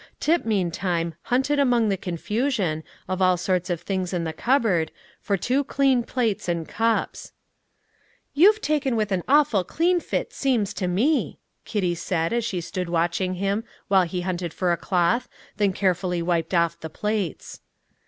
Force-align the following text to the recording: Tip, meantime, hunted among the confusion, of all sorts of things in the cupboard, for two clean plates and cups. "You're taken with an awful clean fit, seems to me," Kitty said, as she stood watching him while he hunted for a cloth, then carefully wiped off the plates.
Tip, 0.19 0.45
meantime, 0.45 1.13
hunted 1.25 1.59
among 1.59 1.89
the 1.89 1.95
confusion, 1.95 2.81
of 3.07 3.21
all 3.21 3.37
sorts 3.37 3.69
of 3.69 3.81
things 3.81 4.13
in 4.13 4.23
the 4.23 4.33
cupboard, 4.33 4.91
for 5.21 5.37
two 5.37 5.63
clean 5.63 6.01
plates 6.01 6.49
and 6.49 6.67
cups. 6.67 7.33
"You're 8.33 8.53
taken 8.57 8.95
with 8.95 9.11
an 9.11 9.21
awful 9.27 9.63
clean 9.63 9.99
fit, 9.99 10.33
seems 10.33 10.73
to 10.73 10.87
me," 10.87 11.37
Kitty 11.65 11.93
said, 11.93 12.33
as 12.33 12.43
she 12.43 12.61
stood 12.61 12.89
watching 12.89 13.35
him 13.35 13.63
while 13.89 14.01
he 14.05 14.21
hunted 14.21 14.55
for 14.55 14.71
a 14.71 14.75
cloth, 14.77 15.29
then 15.57 15.71
carefully 15.71 16.23
wiped 16.23 16.55
off 16.55 16.79
the 16.79 16.89
plates. 16.89 17.59